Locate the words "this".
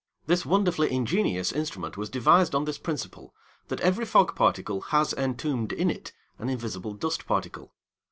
0.25-0.47, 2.65-2.79